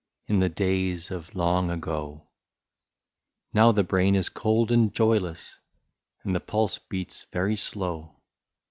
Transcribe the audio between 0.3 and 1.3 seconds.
the days